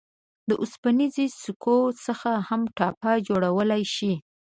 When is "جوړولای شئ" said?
3.27-4.13